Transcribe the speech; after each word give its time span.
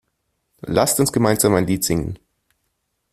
Lasst 0.65 0.99
uns 0.99 1.13
gemeinsam 1.13 1.53
ein 1.53 1.67
Lied 1.67 1.83
singen! 1.83 2.17